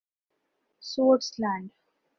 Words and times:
Switzer 0.83 1.33
land 1.41 1.67